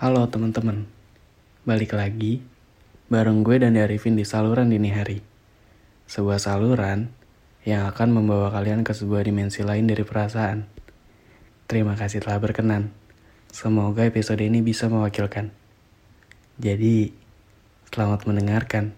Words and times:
Halo 0.00 0.24
teman-teman, 0.32 0.88
balik 1.68 1.92
lagi 1.92 2.40
bareng 3.12 3.44
gue 3.44 3.60
dan 3.60 3.76
Arifin 3.76 4.16
di 4.16 4.24
saluran 4.24 4.72
dini 4.72 4.88
hari. 4.88 5.20
Sebuah 6.08 6.40
saluran 6.40 7.12
yang 7.68 7.84
akan 7.84 8.08
membawa 8.08 8.48
kalian 8.48 8.80
ke 8.80 8.96
sebuah 8.96 9.28
dimensi 9.28 9.60
lain 9.60 9.84
dari 9.84 10.00
perasaan. 10.00 10.64
Terima 11.68 12.00
kasih 12.00 12.24
telah 12.24 12.40
berkenan. 12.40 12.96
Semoga 13.52 14.08
episode 14.08 14.40
ini 14.40 14.64
bisa 14.64 14.88
mewakilkan. 14.88 15.52
Jadi, 16.56 17.12
selamat 17.92 18.24
mendengarkan. 18.24 18.96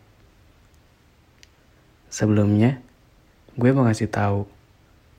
Sebelumnya, 2.15 2.79
gue 3.59 3.75
mau 3.75 3.91
ngasih 3.91 4.07
tahu 4.07 4.47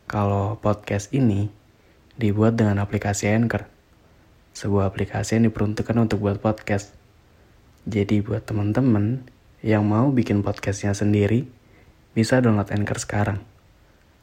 kalau 0.07 0.55
podcast 0.63 1.11
ini 1.11 1.51
dibuat 2.15 2.55
dengan 2.55 2.79
aplikasi 2.79 3.27
Anchor. 3.35 3.67
Sebuah 4.53 4.89
aplikasi 4.89 5.37
yang 5.41 5.49
diperuntukkan 5.49 5.97
untuk 5.97 6.21
buat 6.23 6.37
podcast. 6.39 6.93
Jadi 7.89 8.23
buat 8.23 8.47
teman-teman 8.47 9.25
yang 9.65 9.83
mau 9.83 10.13
bikin 10.13 10.45
podcastnya 10.45 10.95
sendiri, 10.95 11.49
bisa 12.13 12.39
download 12.39 12.69
Anchor 12.69 13.01
sekarang. 13.01 13.39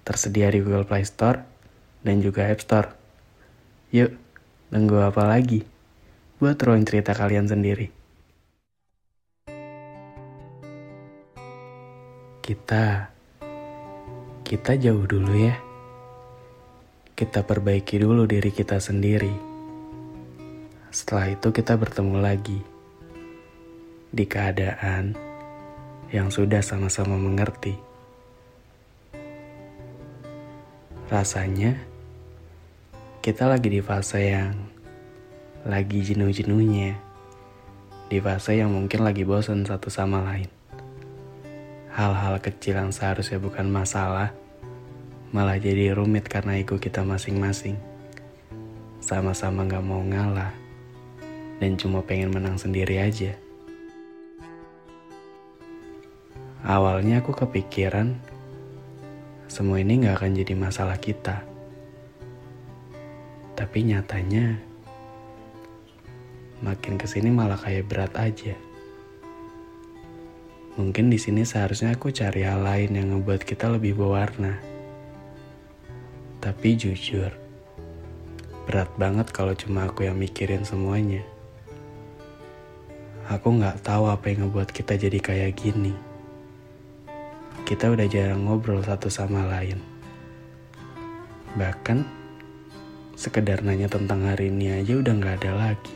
Tersedia 0.07 0.49
di 0.49 0.65
Google 0.65 0.87
Play 0.87 1.05
Store 1.05 1.45
dan 2.07 2.25
juga 2.25 2.49
App 2.49 2.63
Store. 2.65 2.89
Yuk, 3.91 4.15
Nunggu 4.71 5.03
apa 5.03 5.27
lagi? 5.27 5.67
Buat 6.39 6.63
drawing 6.63 6.87
cerita 6.87 7.11
kalian 7.11 7.51
sendiri. 7.51 7.91
Kita, 12.39 13.11
kita 14.47 14.73
jauh 14.79 15.11
dulu 15.11 15.35
ya. 15.35 15.59
Kita 17.19 17.43
perbaiki 17.43 17.99
dulu 17.99 18.31
diri 18.31 18.55
kita 18.55 18.79
sendiri. 18.79 19.50
Setelah 20.91 21.31
itu 21.31 21.55
kita 21.55 21.79
bertemu 21.79 22.19
lagi. 22.19 22.59
Di 24.11 24.27
keadaan 24.27 25.15
yang 26.11 26.35
sudah 26.35 26.59
sama-sama 26.67 27.15
mengerti. 27.15 27.79
Rasanya, 31.07 31.79
kita 33.23 33.47
lagi 33.47 33.71
di 33.71 33.79
fase 33.79 34.35
yang 34.35 34.59
lagi 35.63 36.03
jenuh-jenuhnya. 36.03 36.99
Di 38.11 38.19
fase 38.19 38.59
yang 38.59 38.75
mungkin 38.75 39.07
lagi 39.07 39.23
bosan 39.23 39.63
satu 39.63 39.87
sama 39.87 40.27
lain. 40.27 40.51
Hal-hal 41.95 42.43
kecil 42.43 42.83
yang 42.83 42.91
seharusnya 42.91 43.39
bukan 43.39 43.71
masalah, 43.71 44.35
malah 45.31 45.55
jadi 45.55 45.95
rumit 45.95 46.27
karena 46.27 46.59
ego 46.59 46.83
kita 46.83 47.07
masing-masing. 47.07 47.79
Sama-sama 48.99 49.63
gak 49.71 49.87
mau 49.87 50.03
ngalah, 50.03 50.51
dan 51.61 51.77
cuma 51.77 52.01
pengen 52.03 52.33
menang 52.33 52.57
sendiri 52.57 52.99
aja. 52.99 53.37
Awalnya 56.65 57.21
aku 57.21 57.37
kepikiran, 57.37 58.17
semua 59.47 59.79
ini 59.79 60.03
gak 60.09 60.25
akan 60.25 60.33
jadi 60.41 60.55
masalah 60.57 60.97
kita 60.97 61.51
tapi 63.61 63.85
nyatanya 63.85 64.57
makin 66.65 66.97
ke 66.97 67.05
sini 67.05 67.29
malah 67.29 67.61
kayak 67.61 67.93
berat 67.93 68.13
aja. 68.17 68.57
Mungkin 70.81 71.13
di 71.13 71.21
sini 71.21 71.45
seharusnya 71.45 71.93
aku 71.93 72.09
cari 72.09 72.41
hal 72.41 72.65
lain 72.65 72.97
yang 72.97 73.13
ngebuat 73.13 73.45
kita 73.45 73.69
lebih 73.69 74.01
berwarna. 74.01 74.57
Tapi 76.41 76.73
jujur, 76.73 77.29
berat 78.65 78.89
banget 78.97 79.29
kalau 79.29 79.53
cuma 79.53 79.85
aku 79.85 80.09
yang 80.09 80.17
mikirin 80.17 80.65
semuanya. 80.65 81.21
Aku 83.31 83.55
nggak 83.55 83.87
tahu 83.87 84.11
apa 84.11 84.27
yang 84.35 84.51
ngebuat 84.51 84.75
kita 84.75 84.99
jadi 84.99 85.23
kayak 85.23 85.55
gini. 85.55 85.95
Kita 87.63 87.87
udah 87.87 88.11
jarang 88.11 88.43
ngobrol 88.43 88.83
satu 88.83 89.07
sama 89.07 89.47
lain. 89.47 89.79
Bahkan 91.55 92.03
sekedar 93.15 93.63
nanya 93.63 93.87
tentang 93.87 94.27
hari 94.27 94.51
ini 94.51 94.83
aja 94.83 94.99
udah 94.99 95.15
gak 95.23 95.47
ada 95.47 95.53
lagi. 95.55 95.95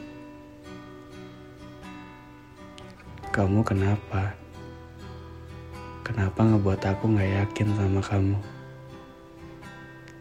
Kamu 3.35 3.67
kenapa? 3.67 4.39
Kenapa 6.07 6.39
ngebuat 6.39 6.87
aku 6.87 7.19
gak 7.19 7.31
yakin 7.35 7.69
sama 7.75 7.99
kamu? 7.99 8.39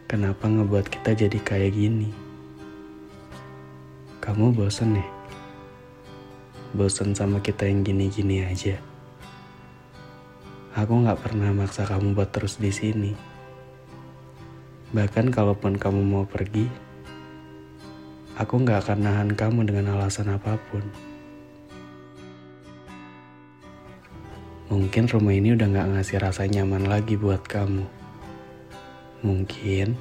Kenapa 0.10 0.50
ngebuat 0.50 0.90
kita 0.90 1.14
jadi 1.14 1.38
kayak 1.46 1.78
gini? 1.78 2.10
Kamu 4.18 4.50
bosen 4.50 4.98
ya? 4.98 5.13
Bosen 6.74 7.14
sama 7.14 7.40
kita 7.40 7.70
yang 7.70 7.86
gini-gini 7.86 8.42
aja. 8.46 8.82
Aku 10.74 11.06
gak 11.06 11.22
pernah 11.22 11.54
maksa 11.54 11.86
kamu 11.86 12.18
buat 12.18 12.34
terus 12.34 12.58
di 12.58 12.74
sini. 12.74 13.14
Bahkan 14.94 15.30
kalaupun 15.30 15.78
kamu 15.78 16.02
mau 16.02 16.26
pergi, 16.26 16.66
Aku 18.34 18.58
gak 18.66 18.90
akan 18.90 19.06
nahan 19.06 19.30
kamu 19.38 19.70
dengan 19.70 19.94
alasan 19.94 20.34
apa 20.34 20.58
pun. 20.58 20.82
Mungkin 24.74 25.06
rumah 25.06 25.38
ini 25.38 25.54
udah 25.54 25.70
gak 25.70 25.90
ngasih 25.94 26.18
rasa 26.18 26.50
nyaman 26.50 26.90
lagi 26.90 27.14
buat 27.14 27.46
kamu. 27.46 27.86
Mungkin 29.22 29.94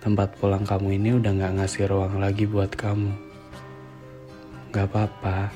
tempat 0.00 0.40
pulang 0.40 0.64
kamu 0.64 0.96
ini 0.96 1.20
udah 1.20 1.32
gak 1.36 1.54
ngasih 1.60 1.84
ruang 1.92 2.16
lagi 2.16 2.48
buat 2.48 2.72
kamu. 2.72 3.27
Gak 4.68 4.84
apa-apa, 4.92 5.48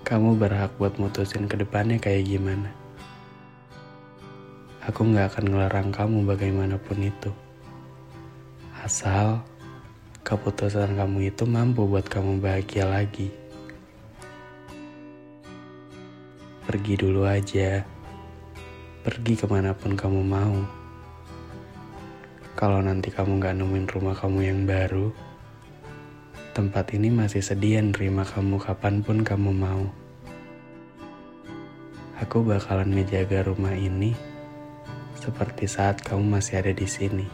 kamu 0.00 0.40
berhak 0.40 0.72
buat 0.80 0.96
mutusin 0.96 1.44
ke 1.44 1.60
depannya 1.60 2.00
kayak 2.00 2.24
gimana. 2.24 2.72
Aku 4.88 5.04
gak 5.12 5.36
akan 5.36 5.52
ngelarang 5.52 5.92
kamu 5.92 6.24
bagaimanapun 6.24 7.04
itu. 7.04 7.28
Asal 8.80 9.44
keputusan 10.24 10.96
kamu 10.96 11.36
itu 11.36 11.44
mampu 11.44 11.84
buat 11.84 12.08
kamu 12.08 12.40
bahagia 12.40 12.88
lagi. 12.88 13.28
Pergi 16.64 16.94
dulu 16.96 17.28
aja. 17.28 17.84
Pergi 19.04 19.36
ke 19.36 19.44
mana 19.44 19.76
pun 19.76 19.92
kamu 19.92 20.24
mau. 20.24 20.64
Kalau 22.56 22.80
nanti 22.80 23.12
kamu 23.12 23.36
gak 23.36 23.60
nemuin 23.60 23.84
rumah 23.84 24.16
kamu 24.16 24.48
yang 24.48 24.64
baru, 24.64 25.12
tempat 26.54 26.94
ini 26.94 27.10
masih 27.10 27.42
sedia 27.42 27.82
nerima 27.82 28.22
kamu 28.22 28.62
kapan 28.62 29.02
pun 29.02 29.26
kamu 29.26 29.50
mau. 29.50 29.90
Aku 32.22 32.46
bakalan 32.46 32.94
ngejaga 32.94 33.42
rumah 33.50 33.74
ini 33.74 34.14
seperti 35.18 35.66
saat 35.66 35.98
kamu 35.98 36.38
masih 36.38 36.62
ada 36.62 36.70
di 36.70 36.86
sini. 36.86 37.26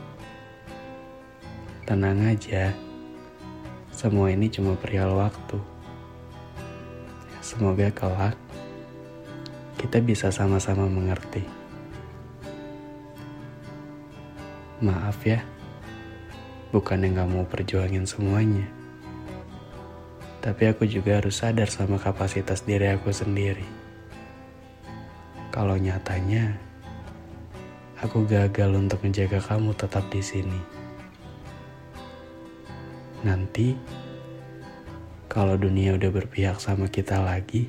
Tenang 1.84 2.32
aja, 2.32 2.72
semua 3.92 4.32
ini 4.32 4.48
cuma 4.48 4.72
perihal 4.80 5.12
waktu. 5.12 5.60
Semoga 7.44 7.92
kelak 7.92 8.40
kita 9.76 10.00
bisa 10.00 10.32
sama-sama 10.32 10.88
mengerti. 10.88 11.44
Maaf 14.80 15.20
ya, 15.28 15.44
bukan 16.72 17.04
yang 17.04 17.20
gak 17.20 17.28
mau 17.28 17.44
perjuangin 17.44 18.08
semuanya. 18.08 18.79
Tapi 20.40 20.72
aku 20.72 20.88
juga 20.88 21.20
harus 21.20 21.36
sadar 21.36 21.68
sama 21.68 22.00
kapasitas 22.00 22.64
diri 22.64 22.88
aku 22.88 23.12
sendiri. 23.12 23.68
Kalau 25.52 25.76
nyatanya, 25.76 26.56
aku 28.00 28.24
gagal 28.24 28.72
untuk 28.72 29.04
menjaga 29.04 29.36
kamu 29.36 29.76
tetap 29.76 30.08
di 30.08 30.24
sini. 30.24 30.60
Nanti, 33.20 33.76
kalau 35.28 35.60
dunia 35.60 36.00
udah 36.00 36.08
berpihak 36.08 36.56
sama 36.56 36.88
kita 36.88 37.20
lagi, 37.20 37.68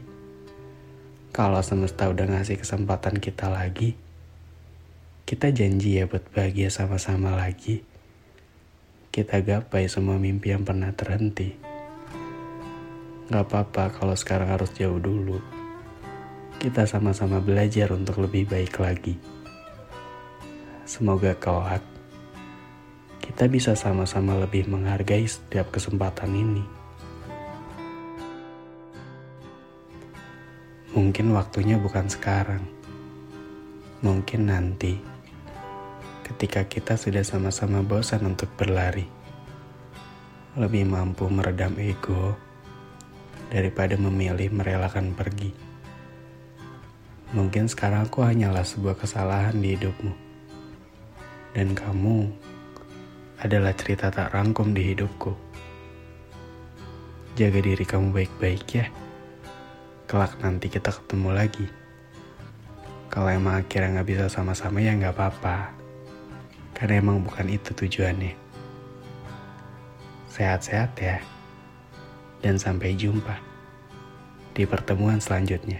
kalau 1.35 1.59
semesta 1.59 2.07
udah 2.07 2.23
ngasih 2.23 2.55
kesempatan 2.55 3.19
kita 3.19 3.51
lagi, 3.51 3.99
kita 5.27 5.51
janji 5.51 5.99
ya 5.99 6.07
buat 6.07 6.23
bahagia 6.31 6.71
sama-sama 6.71 7.35
lagi. 7.35 7.83
kita 9.11 9.43
gapai 9.43 9.91
semua 9.91 10.15
mimpi 10.15 10.55
yang 10.55 10.63
pernah 10.63 10.95
terhenti. 10.95 11.70
Gak 13.31 13.47
apa-apa 13.47 13.95
kalau 13.95 14.11
sekarang 14.11 14.51
harus 14.51 14.75
jauh 14.75 14.99
dulu. 14.99 15.39
Kita 16.59 16.83
sama-sama 16.83 17.39
belajar 17.39 17.95
untuk 17.95 18.19
lebih 18.19 18.51
baik 18.51 18.75
lagi. 18.83 19.15
Semoga 20.83 21.31
kelak 21.39 21.79
kita 23.31 23.47
bisa 23.47 23.71
sama-sama 23.79 24.35
lebih 24.35 24.67
menghargai 24.67 25.23
setiap 25.23 25.71
kesempatan 25.71 26.35
ini. 26.35 26.65
Mungkin 30.91 31.31
waktunya 31.31 31.79
bukan 31.79 32.11
sekarang. 32.11 32.67
Mungkin 34.03 34.51
nanti 34.51 34.99
ketika 36.27 36.67
kita 36.67 36.99
sudah 36.99 37.23
sama-sama 37.23 37.79
bosan 37.79 38.27
untuk 38.27 38.51
berlari. 38.59 39.07
Lebih 40.59 40.83
mampu 40.91 41.31
meredam 41.31 41.79
ego 41.79 42.50
daripada 43.51 43.99
memilih 43.99 44.47
merelakan 44.55 45.11
pergi. 45.11 45.51
Mungkin 47.35 47.67
sekarang 47.67 48.07
aku 48.07 48.23
hanyalah 48.23 48.63
sebuah 48.63 48.95
kesalahan 48.95 49.59
di 49.59 49.75
hidupmu. 49.75 50.15
Dan 51.51 51.75
kamu 51.75 52.31
adalah 53.43 53.75
cerita 53.75 54.07
tak 54.07 54.31
rangkum 54.31 54.71
di 54.71 54.95
hidupku. 54.95 55.35
Jaga 57.35 57.59
diri 57.59 57.83
kamu 57.83 58.15
baik-baik 58.15 58.63
ya. 58.71 58.87
Kelak 60.07 60.39
nanti 60.39 60.71
kita 60.71 60.91
ketemu 60.91 61.29
lagi. 61.35 61.67
Kalau 63.11 63.27
emang 63.27 63.59
akhirnya 63.59 63.99
nggak 63.99 64.07
bisa 64.07 64.25
sama-sama 64.31 64.79
ya 64.79 64.95
nggak 64.95 65.15
apa-apa. 65.15 65.75
Karena 66.71 67.03
emang 67.03 67.23
bukan 67.23 67.47
itu 67.51 67.75
tujuannya. 67.75 68.35
Sehat-sehat 70.31 70.91
ya. 70.99 71.19
Dan 72.41 72.57
sampai 72.57 72.97
jumpa 72.97 73.37
di 74.51 74.67
pertemuan 74.67 75.21
selanjutnya. 75.21 75.79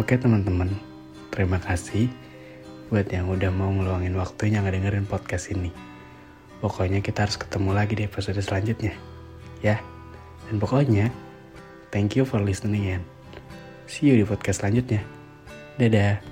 Oke 0.00 0.16
teman-teman, 0.16 0.72
terima 1.28 1.60
kasih 1.60 2.08
buat 2.88 3.08
yang 3.08 3.28
udah 3.28 3.52
mau 3.52 3.68
ngeluangin 3.72 4.16
waktunya 4.16 4.64
ngedengerin 4.64 5.04
podcast 5.04 5.52
ini. 5.52 5.68
Pokoknya 6.64 7.04
kita 7.04 7.28
harus 7.28 7.36
ketemu 7.36 7.70
lagi 7.76 7.96
di 7.98 8.04
episode 8.08 8.40
selanjutnya. 8.40 8.96
Ya, 9.60 9.80
dan 10.48 10.56
pokoknya, 10.60 11.12
thank 11.92 12.16
you 12.16 12.24
for 12.24 12.40
listening 12.40 12.88
and 12.88 13.04
see 13.84 14.08
you 14.08 14.16
di 14.16 14.24
podcast 14.24 14.64
selanjutnya. 14.64 15.04
Dadah. 15.76 16.31